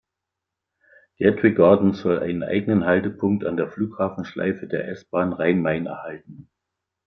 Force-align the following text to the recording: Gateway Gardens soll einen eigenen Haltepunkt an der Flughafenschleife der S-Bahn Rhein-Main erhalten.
Gateway 1.19 1.51
Gardens 1.53 1.99
soll 2.01 2.17
einen 2.17 2.41
eigenen 2.41 2.85
Haltepunkt 2.85 3.45
an 3.45 3.55
der 3.55 3.67
Flughafenschleife 3.69 4.65
der 4.65 4.87
S-Bahn 4.87 5.31
Rhein-Main 5.31 5.85
erhalten. 5.85 6.49